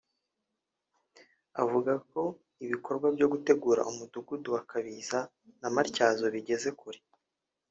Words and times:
avuga 1.61 1.93
ko 2.11 2.21
ibikorwa 2.65 3.07
byo 3.15 3.27
gutegura 3.33 3.81
umudugudu 3.91 4.47
wa 4.55 4.61
Kabiza 4.71 5.19
na 5.61 5.69
Matyazo 5.75 6.25
bigeze 6.35 6.69
kure 6.79 6.99